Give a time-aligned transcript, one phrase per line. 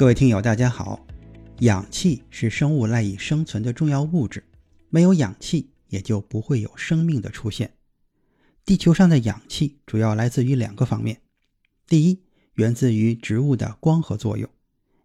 [0.00, 1.06] 各位听友，大家好。
[1.58, 4.42] 氧气是生物赖以生存的重要物质，
[4.88, 7.74] 没有氧气，也就不会有生命的出现。
[8.64, 11.20] 地球上的氧气主要来自于两个方面：
[11.86, 12.22] 第一，
[12.54, 14.48] 源自于植物的光合作用，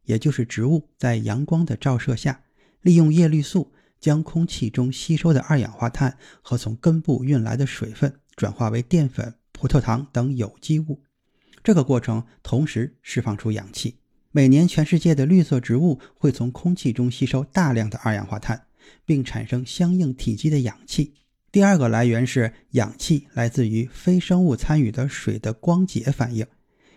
[0.05, 2.45] 也就是植物在阳光的照射下，
[2.79, 11.03] 利用叶绿素将空气中吸收的二氧化碳和从根部运来的水分转化为淀粉、葡萄糖等有机物。
[11.61, 13.97] 这个过程同时释放出氧气。
[14.35, 18.65] 每年，全世界的绿色植物会从空气中吸收大量的二氧化碳，
[19.05, 21.13] 并产生相应体积的氧气。
[21.53, 26.45] 第二个来源是氧气来自于非生物参与的水的光解反应，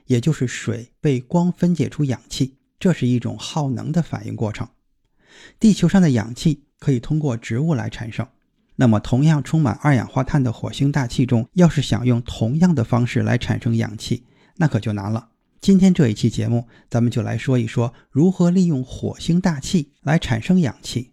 [0.06, 4.68] 也就是水被光分解出氧气，这是一种耗能的反应过程。
[5.60, 8.26] 地球上的氧气可以通过植物来产生，
[8.74, 14.24] 那么同样充满二氧化碳的火星大气中，要是想用同样的方式来产生氧气，
[14.56, 15.28] 那可就难了。
[15.60, 21.12] 今天这一期节目，咱们就来说一说如何利用火星大气来产生氧气。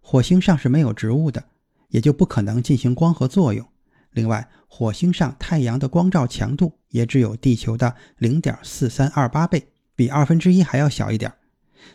[0.00, 1.44] 火星上是没有植物的，
[1.88, 3.66] 也就不可能进行光合作用。
[4.12, 11.32] 另外，火星上太阳的光照强度也只有地球的零点四三二八倍，比二分之一还要小一点。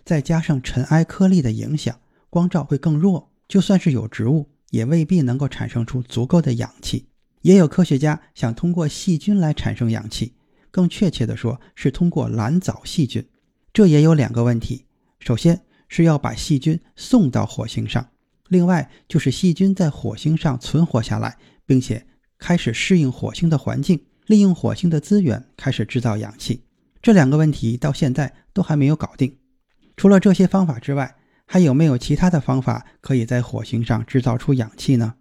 [0.03, 1.97] 再加上尘埃颗粒的影响，
[2.29, 3.31] 光照会更弱。
[3.47, 7.07] 就算是有植物，也未必能够产生出足够的氧气。
[7.41, 10.33] 也有科学家想通过细菌来产生氧气。
[10.71, 13.27] 更确切地说，是通过蓝藻细菌。
[13.73, 14.85] 这也有两个问题：
[15.19, 18.03] 首先是要把细菌送到火星上；
[18.47, 22.05] 另外就是细菌在火星上存活下来，并且
[22.37, 26.63] 开始适应火星的环境，利用火星的资源开始制造氧气。
[27.01, 29.37] 这两个问题到现在都还没有搞定。
[29.95, 31.15] 除了这些方法之外，
[31.45, 35.15] 还有没有其他的方法可以在火星上制造出氧气呢？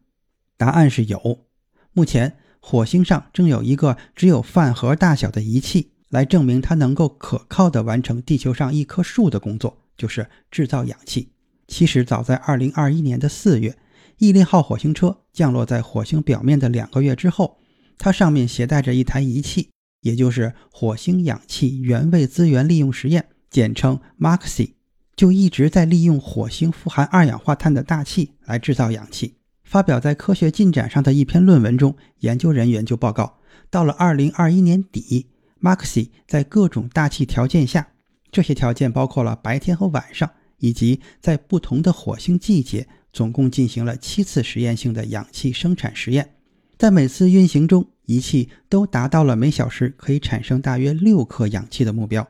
[0.56, 1.46] 答案是有。
[1.92, 2.38] 目前。
[2.70, 11.30] 火星上正有一个只有饭盒大小的仪器，来证明它能够可靠地完成地球上一棵树的工作，就是制造氧气。
[11.66, 13.74] 其实早在2021年的4月，
[14.18, 17.56] 毅力号火星车降落在火星表面的两个月之后，
[17.96, 19.70] 它上面携带着一台仪器，
[20.02, 24.74] 也就是火星氧气原位资源利用实验，简称 MAXI，
[25.16, 29.37] 就一直在利用火星富含二氧化碳的大气来制造氧气。
[29.68, 35.26] 发表在《科学进展》上的一篇论文中，研究人员就报告，到了2021年底
[35.60, 37.88] ，Maxi 在各种大气条件下，
[38.32, 46.36] 这些条件包括了白天和晚上，以及在不同的火星季节，总共进行了七次实验性的氧气生产实验。
[46.78, 52.26] 在每次运行中，仪器都达到了每小时可以产生大约六克氧气的目标。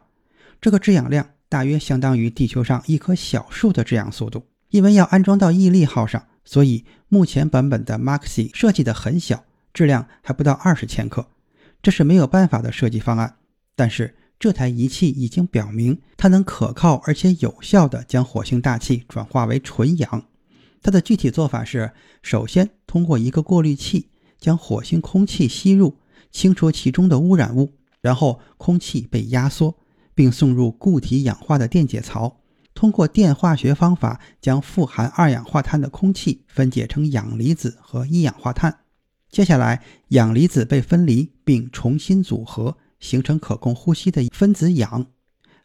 [0.60, 4.42] 这个制氧量大约相当于地球上一棵小树的制氧速度。
[4.70, 6.24] 因为要安装到毅力号上。
[6.50, 9.44] 所以，目前版本的 Maxi 设计的很小，
[9.74, 11.28] 质量还不到二十千克，
[11.82, 13.36] 这是没有办法的设计方案。
[13.76, 20.24] 但是，这台仪器已经表明，它能可靠而且有效地将火星大气转化为纯氧。
[20.80, 21.92] 它的具体做法是：
[22.22, 24.08] 首先通过一个过滤器
[24.38, 25.98] 将火星空气吸入，
[26.30, 29.76] 清除其中的污染物，然后空气被压缩，
[30.14, 32.40] 并送入固体氧化的电解槽。
[32.78, 38.82] 通过电化学方法将富含二氧化碳的空气分解成氧离子和一氧化碳。
[39.32, 45.06] 接下来，氧离子被分离并重新组合，形成可供呼吸的分子氧。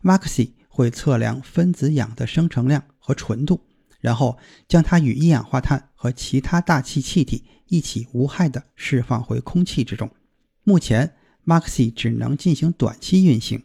[0.02, 3.62] Maxi 会测量分子氧的生成量和纯度，
[4.00, 10.10] 然后将它与一氧化碳和其他大气气体一起无害地释放回空气之中。
[10.64, 11.14] 目前
[11.46, 13.62] ，Maxi 只能进行短期运行。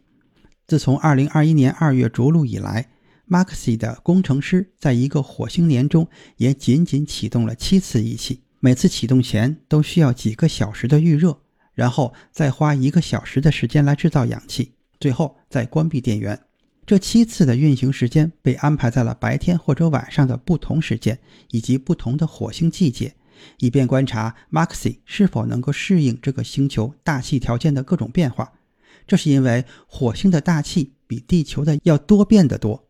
[0.67, 2.91] 自从2021年2月着陆以来
[3.29, 11.39] ，Maxi 的工程师在一个火星年中也仅仅启动了七次仪器，每次启动前都需要几个小时的预热，
[11.73, 16.39] 然后再花一个小时的时间来制造氧气，最后再关闭电源。
[16.85, 21.19] 这七次的运行时间被安排在了白天或者晚上的不同时间
[21.51, 23.13] 以及不同的火星季节，
[23.59, 28.53] 以便观察 Maxi 是否能够适应这个星球大气条件的各种变化。
[29.05, 32.88] 这是因为火星的大气比地球的要多变得多。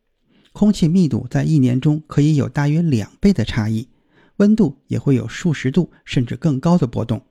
[0.59, 3.88] 空气密度在一年中可以有大约两倍的差异，
[4.35, 7.21] 温度也会有数十度甚至更高的波动。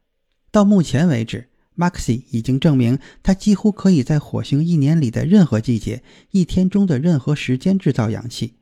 [0.50, 8.54] 到目前为止 Maxi 已经证明，它几乎可以在火星一年里的任何季节、一天中的任何时间制造氧气。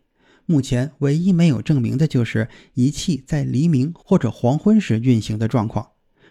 [0.46, 5.90] 目前唯一没有证明的就是仪器在黎明或者黄昏时运行的状况。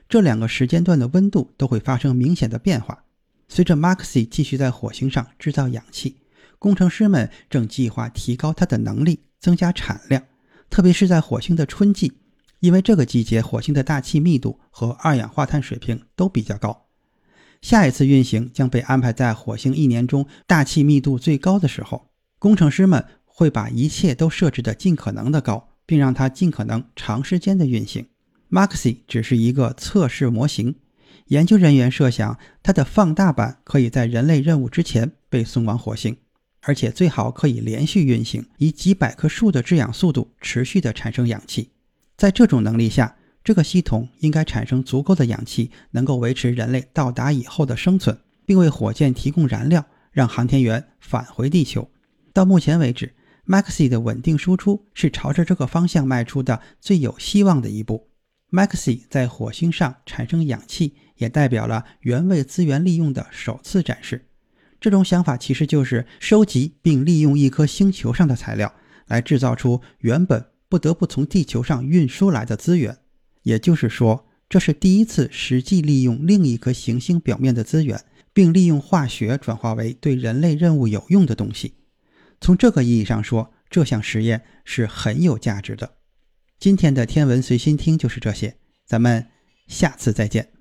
[0.10, 3.06] 这两个时间段的温度都会发生明显的变化。
[3.48, 6.18] 随着 Maxi 继续在火星上制造氧气，
[6.60, 10.24] 工程师们正计划提高它的能力，增加产量，
[10.70, 12.14] 特别是在火星的春季。
[12.62, 16.88] 因为这个季节火星的大气密度和二氧化碳水平都比较高，
[17.62, 22.10] 下一次运行将被安排在火星一年中大气密度最高的时候。
[22.40, 28.08] 工程师们会把一切都设置的尽可能的高，并让它尽可能长时间的运行。
[28.50, 30.76] Maxi 只是一个测试模型，
[31.28, 36.18] 研究人员设想它的放大版可以在人类任务之前被送往火星，
[36.68, 41.70] 而且最好可以连续运行，以几百棵树的制氧速度持续的产生氧气。
[42.18, 51.88] 在这种能力下，这个系统应该产生足够的氧气，能够维持人类到达以后的生存，并为火箭提供燃料，让航天员返回地球。
[52.34, 53.14] 到目前为止
[53.46, 58.10] ，Maxi 的稳定输出是朝着这个方向迈出的最有希望的一步。
[58.50, 64.26] Maxi 在火星上产生氧气，也代表了原位资源利用的首次展示。
[64.86, 68.72] 这种想法其实就是收集并利用一颗星球上的材料，
[69.08, 70.46] 来制造出原本。
[70.70, 73.00] 不得不从地球上运输来的资源，
[73.42, 78.00] 也就是说，这是第一次实际利用另一颗行星表面的资源，
[78.32, 81.74] 并利用化学转化为对人类任务有用的东西。
[82.40, 85.96] 从这个意义上说，这项实验是很有价值的。
[86.60, 89.26] 今天的天文随心听就是这些，咱们
[89.68, 90.55] 下次再见。